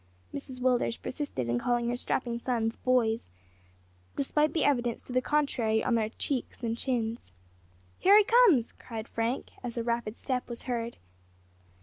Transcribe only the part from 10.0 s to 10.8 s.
step was